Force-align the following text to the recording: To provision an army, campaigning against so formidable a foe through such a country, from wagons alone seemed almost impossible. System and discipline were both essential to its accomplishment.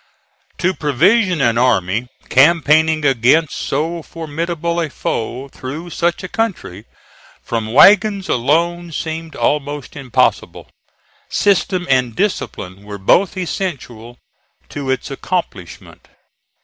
To 0.57 0.73
provision 0.73 1.41
an 1.41 1.59
army, 1.59 2.07
campaigning 2.27 3.05
against 3.05 3.55
so 3.55 4.01
formidable 4.01 4.81
a 4.81 4.89
foe 4.89 5.47
through 5.49 5.91
such 5.91 6.23
a 6.23 6.27
country, 6.27 6.85
from 7.43 7.71
wagons 7.71 8.27
alone 8.27 8.91
seemed 8.93 9.35
almost 9.35 9.95
impossible. 9.95 10.71
System 11.29 11.85
and 11.87 12.15
discipline 12.15 12.81
were 12.83 12.97
both 12.97 13.37
essential 13.37 14.17
to 14.69 14.89
its 14.89 15.11
accomplishment. 15.11 16.07